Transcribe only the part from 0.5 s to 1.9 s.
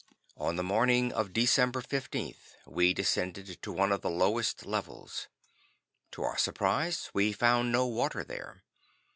the morning of December